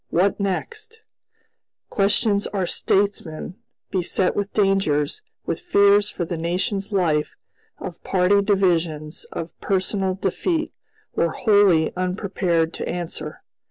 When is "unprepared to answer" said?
11.95-13.43